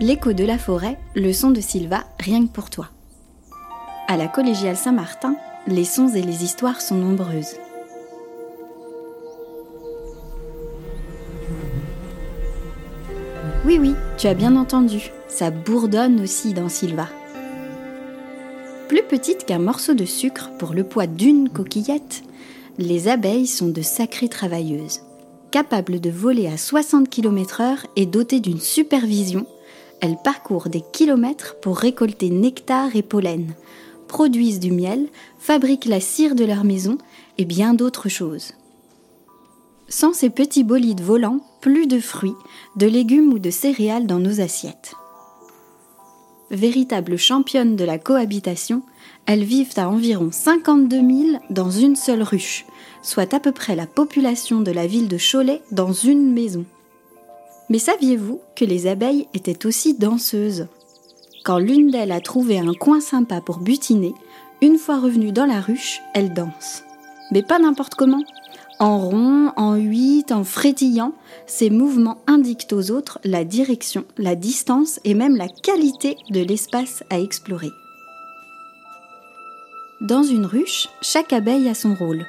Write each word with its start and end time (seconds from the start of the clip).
L'écho 0.00 0.32
de 0.32 0.44
la 0.44 0.56
forêt, 0.56 0.98
le 1.14 1.30
son 1.30 1.50
de 1.50 1.60
Sylva, 1.60 2.04
rien 2.18 2.46
que 2.46 2.50
pour 2.50 2.70
toi. 2.70 2.88
À 4.08 4.16
la 4.16 4.28
collégiale 4.28 4.78
Saint-Martin, 4.78 5.36
les 5.66 5.84
sons 5.84 6.08
et 6.08 6.22
les 6.22 6.42
histoires 6.42 6.80
sont 6.80 6.94
nombreuses. 6.94 7.56
Oui, 13.66 13.76
oui, 13.78 13.94
tu 14.16 14.26
as 14.26 14.32
bien 14.32 14.56
entendu, 14.56 15.10
ça 15.28 15.50
bourdonne 15.50 16.22
aussi 16.22 16.54
dans 16.54 16.70
Sylva. 16.70 17.08
Plus 18.88 19.02
petite 19.02 19.44
qu'un 19.44 19.58
morceau 19.58 19.92
de 19.92 20.06
sucre 20.06 20.48
pour 20.58 20.72
le 20.72 20.84
poids 20.84 21.06
d'une 21.06 21.50
coquillette, 21.50 22.22
les 22.78 23.08
abeilles 23.08 23.46
sont 23.46 23.68
de 23.68 23.82
sacrées 23.82 24.30
travailleuses. 24.30 25.02
Capables 25.50 26.00
de 26.00 26.08
voler 26.08 26.46
à 26.46 26.56
60 26.56 27.10
km/h 27.10 27.84
et 27.96 28.06
dotées 28.06 28.40
d'une 28.40 28.60
supervision, 28.60 29.44
elles 30.00 30.18
parcourent 30.22 30.68
des 30.68 30.82
kilomètres 30.92 31.56
pour 31.60 31.78
récolter 31.78 32.30
nectar 32.30 32.94
et 32.96 33.02
pollen, 33.02 33.54
produisent 34.08 34.60
du 34.60 34.72
miel, 34.72 35.08
fabriquent 35.38 35.86
la 35.86 36.00
cire 36.00 36.34
de 36.34 36.44
leur 36.44 36.64
maison 36.64 36.98
et 37.38 37.44
bien 37.44 37.74
d'autres 37.74 38.08
choses. 38.08 38.54
Sans 39.88 40.12
ces 40.12 40.30
petits 40.30 40.64
bolides 40.64 41.00
volants, 41.00 41.40
plus 41.60 41.86
de 41.86 42.00
fruits, 42.00 42.34
de 42.76 42.86
légumes 42.86 43.32
ou 43.32 43.38
de 43.38 43.50
céréales 43.50 44.06
dans 44.06 44.20
nos 44.20 44.40
assiettes. 44.40 44.94
Véritables 46.50 47.16
championnes 47.16 47.76
de 47.76 47.84
la 47.84 47.98
cohabitation, 47.98 48.82
elles 49.26 49.44
vivent 49.44 49.74
à 49.76 49.88
environ 49.88 50.30
52 50.32 50.96
000 50.96 51.38
dans 51.50 51.70
une 51.70 51.94
seule 51.94 52.22
ruche, 52.22 52.66
soit 53.02 53.32
à 53.34 53.40
peu 53.40 53.52
près 53.52 53.76
la 53.76 53.86
population 53.86 54.60
de 54.60 54.72
la 54.72 54.86
ville 54.86 55.08
de 55.08 55.18
Cholet 55.18 55.62
dans 55.70 55.92
une 55.92 56.32
maison. 56.32 56.64
Mais 57.70 57.78
saviez-vous 57.78 58.40
que 58.56 58.64
les 58.64 58.88
abeilles 58.88 59.28
étaient 59.32 59.64
aussi 59.64 59.94
danseuses? 59.94 60.66
Quand 61.44 61.58
l'une 61.58 61.90
d'elles 61.90 62.12
a 62.12 62.20
trouvé 62.20 62.58
un 62.58 62.74
coin 62.74 63.00
sympa 63.00 63.40
pour 63.40 63.58
butiner, 63.58 64.12
une 64.60 64.76
fois 64.76 65.00
revenue 65.00 65.32
dans 65.32 65.46
la 65.46 65.60
ruche, 65.60 66.02
elle 66.12 66.34
danse. 66.34 66.82
Mais 67.30 67.42
pas 67.42 67.58
n'importe 67.58 67.94
comment. 67.94 68.22
En 68.80 68.98
rond, 68.98 69.52
en 69.56 69.76
huit, 69.76 70.32
en 70.32 70.42
frétillant, 70.42 71.12
ces 71.46 71.70
mouvements 71.70 72.18
indiquent 72.26 72.72
aux 72.72 72.90
autres 72.90 73.20
la 73.24 73.44
direction, 73.44 74.04
la 74.18 74.34
distance 74.34 75.00
et 75.04 75.14
même 75.14 75.36
la 75.36 75.48
qualité 75.48 76.16
de 76.30 76.40
l'espace 76.40 77.04
à 77.08 77.20
explorer. 77.20 77.70
Dans 80.00 80.22
une 80.22 80.46
ruche, 80.46 80.88
chaque 81.02 81.32
abeille 81.32 81.68
a 81.68 81.74
son 81.74 81.94
rôle. 81.94 82.26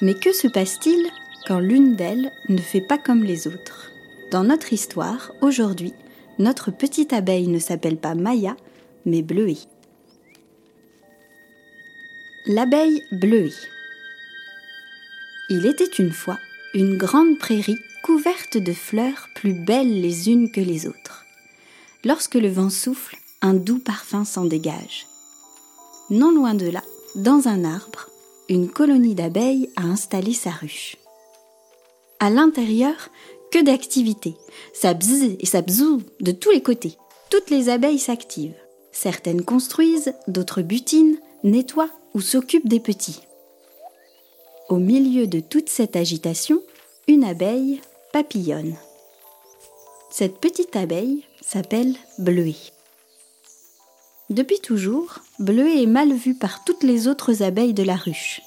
Mais 0.00 0.14
que 0.14 0.32
se 0.32 0.48
passe-t-il 0.48 1.06
quand 1.46 1.60
l'une 1.60 1.94
d'elles 1.94 2.30
ne 2.48 2.58
fait 2.58 2.80
pas 2.80 2.98
comme 2.98 3.22
les 3.22 3.46
autres? 3.46 3.91
Dans 4.32 4.44
notre 4.44 4.72
histoire, 4.72 5.30
aujourd'hui, 5.42 5.92
notre 6.38 6.70
petite 6.70 7.12
abeille 7.12 7.48
ne 7.48 7.58
s'appelle 7.58 7.98
pas 7.98 8.14
Maya, 8.14 8.56
mais 9.04 9.20
Bleuée. 9.20 9.58
L'abeille 12.46 13.02
Bleuée. 13.12 13.52
Il 15.50 15.66
était 15.66 15.84
une 15.98 16.12
fois 16.12 16.38
une 16.72 16.96
grande 16.96 17.38
prairie 17.38 17.76
couverte 18.02 18.56
de 18.56 18.72
fleurs 18.72 19.28
plus 19.34 19.52
belles 19.52 20.00
les 20.00 20.30
unes 20.30 20.50
que 20.50 20.62
les 20.62 20.86
autres. 20.86 21.26
Lorsque 22.02 22.36
le 22.36 22.48
vent 22.48 22.70
souffle, 22.70 23.18
un 23.42 23.52
doux 23.52 23.80
parfum 23.80 24.24
s'en 24.24 24.46
dégage. 24.46 25.06
Non 26.08 26.30
loin 26.30 26.54
de 26.54 26.70
là, 26.70 26.82
dans 27.16 27.48
un 27.48 27.64
arbre, 27.64 28.08
une 28.48 28.70
colonie 28.70 29.14
d'abeilles 29.14 29.68
a 29.76 29.82
installé 29.82 30.32
sa 30.32 30.50
ruche. 30.52 30.96
À 32.22 32.30
l'intérieur, 32.30 33.10
que 33.52 33.62
d'activité. 33.62 34.34
Ça 34.72 34.94
bzz 34.94 35.36
et 35.38 35.46
ça 35.46 35.62
bzou 35.62 36.02
de 36.20 36.32
tous 36.32 36.50
les 36.50 36.62
côtés. 36.62 36.96
Toutes 37.30 37.50
les 37.50 37.68
abeilles 37.68 38.00
s'activent. 38.00 38.56
Certaines 38.90 39.44
construisent, 39.44 40.14
d'autres 40.26 40.62
butinent, 40.62 41.18
nettoient 41.44 41.90
ou 42.14 42.20
s'occupent 42.20 42.68
des 42.68 42.80
petits. 42.80 43.20
Au 44.68 44.76
milieu 44.76 45.26
de 45.26 45.40
toute 45.40 45.68
cette 45.68 45.96
agitation, 45.96 46.62
une 47.06 47.24
abeille 47.24 47.80
papillonne. 48.12 48.74
Cette 50.10 50.38
petite 50.38 50.76
abeille 50.76 51.24
s'appelle 51.40 51.94
Bleuée. 52.18 52.56
Depuis 54.30 54.60
toujours, 54.60 55.18
Bleuée 55.38 55.82
est 55.82 55.86
mal 55.86 56.12
vue 56.12 56.34
par 56.34 56.64
toutes 56.64 56.82
les 56.82 57.06
autres 57.06 57.42
abeilles 57.42 57.74
de 57.74 57.82
la 57.82 57.96
ruche. 57.96 58.40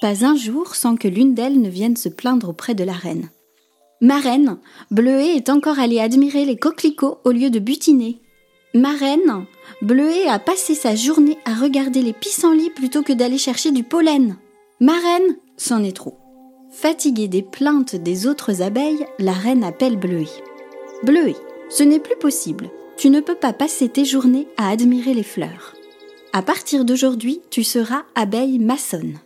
Pas 0.00 0.24
un 0.24 0.36
jour 0.36 0.74
sans 0.74 0.96
que 0.96 1.08
l'une 1.08 1.34
d'elles 1.34 1.60
ne 1.60 1.68
vienne 1.68 1.96
se 1.96 2.08
plaindre 2.08 2.48
auprès 2.48 2.74
de 2.74 2.84
la 2.84 2.92
reine. 2.92 3.30
Ma 4.00 4.20
reine, 4.20 4.58
Bleuet 4.92 5.34
est 5.34 5.48
encore 5.48 5.80
allée 5.80 5.98
admirer 5.98 6.44
les 6.44 6.56
coquelicots 6.56 7.18
au 7.24 7.32
lieu 7.32 7.50
de 7.50 7.58
butiner. 7.58 8.20
Ma 8.72 8.92
reine, 8.92 9.44
Bleuet 9.82 10.28
a 10.28 10.38
passé 10.38 10.76
sa 10.76 10.94
journée 10.94 11.36
à 11.44 11.54
regarder 11.54 12.02
les 12.02 12.12
pissenlits 12.12 12.70
plutôt 12.70 13.02
que 13.02 13.12
d'aller 13.12 13.38
chercher 13.38 13.72
du 13.72 13.82
pollen. 13.82 14.36
Ma 14.78 14.92
reine, 14.92 15.36
c'en 15.56 15.82
est 15.82 15.96
trop. 15.96 16.16
Fatiguée 16.70 17.26
des 17.26 17.42
plaintes 17.42 17.96
des 17.96 18.28
autres 18.28 18.62
abeilles, 18.62 19.04
la 19.18 19.32
reine 19.32 19.64
appelle 19.64 19.96
Bleuet. 19.96 20.28
Bleuet, 21.02 21.36
ce 21.68 21.82
n'est 21.82 21.98
plus 21.98 22.16
possible. 22.16 22.70
Tu 22.96 23.10
ne 23.10 23.20
peux 23.20 23.34
pas 23.34 23.52
passer 23.52 23.88
tes 23.88 24.04
journées 24.04 24.46
à 24.56 24.68
admirer 24.70 25.14
les 25.14 25.24
fleurs. 25.24 25.74
À 26.32 26.42
partir 26.42 26.84
d'aujourd'hui, 26.84 27.40
tu 27.50 27.64
seras 27.64 28.02
abeille 28.14 28.60
maçonne. 28.60 29.18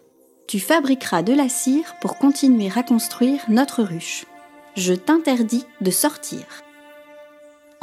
Tu 0.46 0.60
fabriqueras 0.60 1.22
de 1.22 1.34
la 1.34 1.50
cire 1.50 1.94
pour 2.00 2.16
continuer 2.16 2.70
à 2.74 2.82
construire 2.82 3.40
notre 3.48 3.82
ruche. 3.82 4.24
Je 4.74 4.94
t'interdis 4.94 5.66
de 5.82 5.90
sortir. 5.90 6.44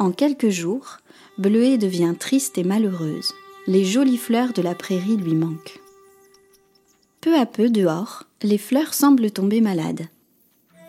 En 0.00 0.10
quelques 0.10 0.48
jours, 0.48 0.98
Bleuet 1.38 1.78
devient 1.78 2.14
triste 2.18 2.58
et 2.58 2.64
malheureuse. 2.64 3.32
Les 3.68 3.84
jolies 3.84 4.16
fleurs 4.16 4.52
de 4.52 4.62
la 4.62 4.74
prairie 4.74 5.16
lui 5.16 5.34
manquent. 5.34 5.80
Peu 7.20 7.38
à 7.38 7.46
peu, 7.46 7.70
dehors, 7.70 8.24
les 8.42 8.58
fleurs 8.58 8.92
semblent 8.92 9.30
tomber 9.30 9.60
malades. 9.60 10.06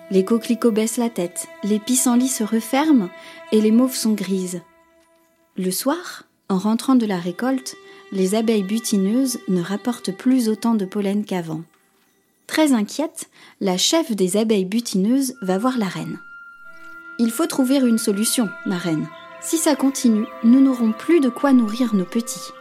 Les 0.10 0.26
coquelicots 0.26 0.72
baissent 0.72 0.98
la 0.98 1.10
tête, 1.10 1.48
les 1.64 1.80
pissenlits 1.80 2.28
se 2.28 2.44
referment 2.44 3.10
et 3.52 3.62
les 3.62 3.72
mauves 3.72 3.96
sont 3.96 4.14
grises. 4.14 4.62
Le 5.56 5.70
soir, 5.70 6.24
en 6.50 6.58
rentrant 6.58 6.96
de 6.96 7.06
la 7.06 7.18
récolte, 7.18 7.76
les 8.12 8.34
abeilles 8.34 8.64
butineuses 8.64 9.40
ne 9.48 9.62
rapportent 9.62 10.12
plus 10.12 10.50
autant 10.50 10.74
de 10.74 10.86
pollen 10.86 11.26
qu'avant. 11.26 11.62
Très 12.52 12.74
inquiète, 12.74 13.30
la 13.62 13.78
chef 13.78 14.12
des 14.12 14.36
abeilles 14.36 14.66
butineuses 14.66 15.36
va 15.42 15.58
voir 15.58 15.78
la 15.78 15.86
reine. 15.86 16.20
Il 17.18 17.32
faut 17.32 17.46
trouver 17.46 17.78
une 17.78 17.98
solution, 17.98 18.50
ma 18.66 18.78
reine. 18.78 19.08
Si 19.40 19.56
ça 19.56 19.78
continue, 19.78 20.26
nous 20.44 20.60
n'aurons 20.60 20.92
plus 20.92 21.22
de 21.22 21.30
quoi 21.30 21.54
nourrir 21.54 21.96
nos 21.96 22.04
petits. 22.04 22.52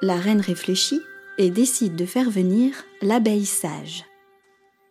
La 0.00 0.14
reine 0.14 0.40
réfléchit 0.40 1.02
et 1.36 1.50
décide 1.50 1.94
de 1.94 2.06
faire 2.06 2.30
venir 2.30 2.72
l'abeille 3.02 3.44
sage. 3.44 4.06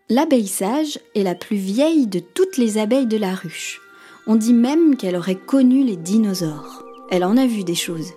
L'abeille 0.07 0.47
sage 0.47 0.99
est 1.15 1.23
la 1.23 1.33
plus 1.33 1.57
vieille 1.57 2.05
de 2.05 2.19
toutes 2.19 2.57
les 2.57 2.77
abeilles 2.77 3.07
de 3.07 3.17
la 3.17 3.33
ruche. 3.33 3.81
On 4.27 4.35
dit 4.35 4.53
même 4.53 4.97
qu'elle 4.97 5.15
aurait 5.15 5.33
connu 5.33 5.83
les 5.83 5.97
dinosaures. 5.97 6.85
Elle 7.09 7.23
en 7.23 7.37
a 7.37 7.47
vu 7.47 7.63
des 7.63 7.73
choses. 7.73 8.13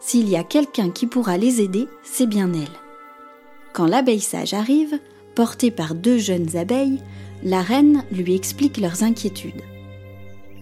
S'il 0.00 0.26
y 0.26 0.36
a 0.36 0.42
quelqu'un 0.42 0.88
qui 0.88 1.06
pourra 1.06 1.36
les 1.36 1.60
aider, 1.60 1.86
c'est 2.02 2.26
bien 2.26 2.50
elle. 2.54 2.80
Quand 3.74 3.86
l'abeille 3.86 4.20
sage 4.20 4.54
arrive, 4.54 4.98
Portée 5.38 5.70
par 5.70 5.94
deux 5.94 6.18
jeunes 6.18 6.56
abeilles, 6.56 6.98
la 7.44 7.62
reine 7.62 8.02
lui 8.10 8.34
explique 8.34 8.76
leurs 8.76 9.04
inquiétudes. 9.04 9.62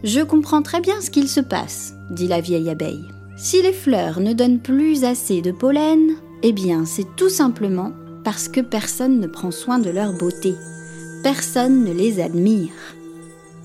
Je 0.04 0.20
comprends 0.20 0.60
très 0.60 0.82
bien 0.82 1.00
ce 1.00 1.08
qu'il 1.08 1.30
se 1.30 1.40
passe, 1.40 1.94
dit 2.10 2.28
la 2.28 2.42
vieille 2.42 2.68
abeille. 2.68 3.08
Si 3.38 3.62
les 3.62 3.72
fleurs 3.72 4.20
ne 4.20 4.34
donnent 4.34 4.60
plus 4.60 5.04
assez 5.04 5.40
de 5.40 5.50
pollen, 5.50 6.16
eh 6.42 6.52
bien 6.52 6.84
c'est 6.84 7.06
tout 7.16 7.30
simplement 7.30 7.92
parce 8.22 8.48
que 8.48 8.60
personne 8.60 9.18
ne 9.18 9.26
prend 9.26 9.50
soin 9.50 9.78
de 9.78 9.88
leur 9.88 10.12
beauté. 10.12 10.52
Personne 11.22 11.82
ne 11.82 11.94
les 11.94 12.20
admire. 12.20 12.74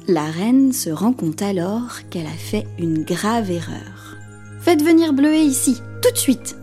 La 0.08 0.28
reine 0.28 0.72
se 0.72 0.92
rend 0.92 1.12
compte 1.12 1.42
alors 1.42 2.08
qu'elle 2.10 2.26
a 2.26 2.30
fait 2.30 2.68
une 2.80 3.04
grave 3.04 3.52
erreur. 3.52 4.16
Faites 4.62 4.82
venir 4.82 5.12
Bleuet 5.12 5.44
ici, 5.44 5.82
tout 6.02 6.12
de 6.14 6.18
suite. 6.18 6.56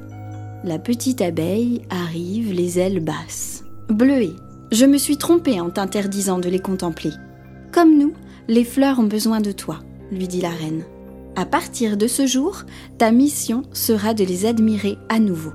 La 0.64 0.78
petite 0.78 1.20
abeille 1.20 1.82
arrive 1.90 2.54
les 2.54 2.78
ailes 2.78 3.00
basses. 3.00 3.57
Bleuet, 3.88 4.36
je 4.70 4.84
me 4.84 4.98
suis 4.98 5.16
trompée 5.16 5.60
en 5.60 5.70
t'interdisant 5.70 6.38
de 6.38 6.50
les 6.50 6.58
contempler. 6.58 7.12
Comme 7.72 7.96
nous, 7.96 8.12
les 8.46 8.64
fleurs 8.64 8.98
ont 8.98 9.04
besoin 9.04 9.40
de 9.40 9.50
toi, 9.50 9.78
lui 10.12 10.28
dit 10.28 10.42
la 10.42 10.50
reine. 10.50 10.84
À 11.36 11.46
partir 11.46 11.96
de 11.96 12.06
ce 12.06 12.26
jour, 12.26 12.64
ta 12.98 13.10
mission 13.10 13.62
sera 13.72 14.12
de 14.12 14.24
les 14.24 14.44
admirer 14.44 14.98
à 15.08 15.18
nouveau. 15.18 15.52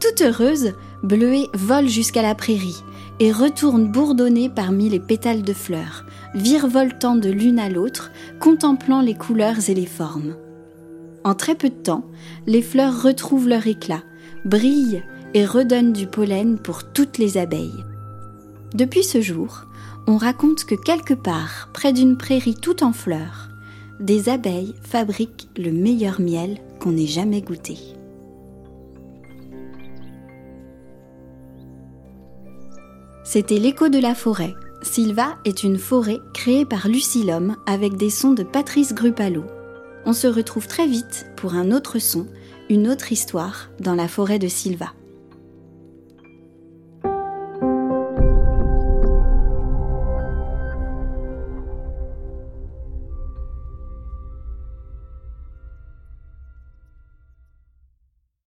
Toute 0.00 0.20
heureuse, 0.22 0.72
Bleuet 1.04 1.46
vole 1.54 1.86
jusqu'à 1.86 2.22
la 2.22 2.34
prairie 2.34 2.82
et 3.20 3.30
retourne 3.30 3.86
bourdonner 3.86 4.48
parmi 4.48 4.88
les 4.88 5.00
pétales 5.00 5.42
de 5.42 5.52
fleurs, 5.52 6.06
virevoltant 6.34 7.14
de 7.14 7.30
l'une 7.30 7.60
à 7.60 7.68
l'autre, 7.68 8.10
contemplant 8.40 9.00
les 9.00 9.14
couleurs 9.14 9.70
et 9.70 9.74
les 9.74 9.86
formes. 9.86 10.34
En 11.22 11.34
très 11.34 11.54
peu 11.54 11.68
de 11.68 11.74
temps, 11.74 12.04
les 12.48 12.62
fleurs 12.62 13.00
retrouvent 13.00 13.48
leur 13.48 13.68
éclat, 13.68 14.02
brillent 14.44 15.04
et 15.34 15.44
redonne 15.44 15.92
du 15.92 16.06
pollen 16.06 16.58
pour 16.58 16.84
toutes 16.84 17.18
les 17.18 17.38
abeilles. 17.38 17.84
Depuis 18.74 19.04
ce 19.04 19.20
jour, 19.20 19.64
on 20.06 20.16
raconte 20.16 20.64
que 20.64 20.74
quelque 20.74 21.14
part, 21.14 21.68
près 21.72 21.92
d'une 21.92 22.16
prairie 22.16 22.54
toute 22.54 22.82
en 22.82 22.92
fleurs, 22.92 23.48
des 24.00 24.28
abeilles 24.28 24.74
fabriquent 24.82 25.48
le 25.56 25.72
meilleur 25.72 26.20
miel 26.20 26.58
qu'on 26.80 26.96
ait 26.96 27.06
jamais 27.06 27.42
goûté. 27.42 27.76
C'était 33.24 33.58
l'écho 33.58 33.88
de 33.88 33.98
la 33.98 34.14
forêt. 34.14 34.54
Sylva 34.80 35.36
est 35.44 35.62
une 35.62 35.76
forêt 35.76 36.20
créée 36.32 36.64
par 36.64 36.88
Lucilhomme 36.88 37.56
avec 37.66 37.96
des 37.96 38.08
sons 38.08 38.32
de 38.32 38.42
Patrice 38.42 38.94
Grupalo. 38.94 39.44
On 40.06 40.14
se 40.14 40.26
retrouve 40.26 40.66
très 40.66 40.86
vite 40.86 41.26
pour 41.36 41.54
un 41.54 41.72
autre 41.72 41.98
son, 41.98 42.26
une 42.70 42.88
autre 42.88 43.12
histoire 43.12 43.68
dans 43.80 43.94
la 43.94 44.08
forêt 44.08 44.38
de 44.38 44.48
Sylva. 44.48 44.92